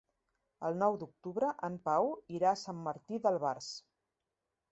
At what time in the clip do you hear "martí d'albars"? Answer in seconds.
2.87-3.67